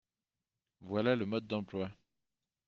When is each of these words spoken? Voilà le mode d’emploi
Voilà 0.81 1.15
le 1.15 1.27
mode 1.27 1.45
d’emploi 1.45 1.91